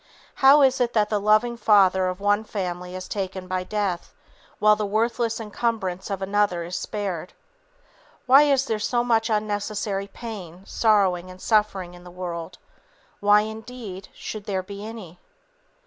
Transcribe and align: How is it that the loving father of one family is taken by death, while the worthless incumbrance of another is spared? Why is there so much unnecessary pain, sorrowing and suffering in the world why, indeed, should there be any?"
How 0.37 0.63
is 0.63 0.81
it 0.81 0.93
that 0.93 1.09
the 1.11 1.19
loving 1.19 1.55
father 1.57 2.07
of 2.07 2.19
one 2.19 2.43
family 2.43 2.95
is 2.95 3.07
taken 3.07 3.47
by 3.47 3.63
death, 3.63 4.11
while 4.57 4.75
the 4.75 4.83
worthless 4.83 5.39
incumbrance 5.39 6.09
of 6.09 6.23
another 6.23 6.63
is 6.63 6.75
spared? 6.75 7.33
Why 8.25 8.41
is 8.41 8.65
there 8.65 8.79
so 8.79 9.03
much 9.03 9.29
unnecessary 9.29 10.07
pain, 10.07 10.65
sorrowing 10.65 11.29
and 11.29 11.39
suffering 11.39 11.93
in 11.93 12.03
the 12.03 12.09
world 12.09 12.57
why, 13.19 13.41
indeed, 13.41 14.09
should 14.15 14.45
there 14.45 14.63
be 14.63 14.83
any?" 14.83 15.19